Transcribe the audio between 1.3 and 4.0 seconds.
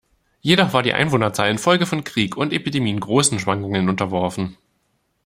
infolge von Krieg und Epidemien großen Schwankungen